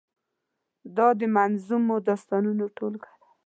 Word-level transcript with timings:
دا 0.97 1.07
د 1.19 1.21
منظومو 1.35 1.95
داستانو 2.07 2.65
ټولګه 2.77 3.11
وه. 3.17 3.29